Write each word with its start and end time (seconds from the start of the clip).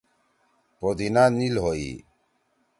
پودینا 0.79 1.25
نیِل 1.37 1.55
ہوئی۔ 1.63 1.91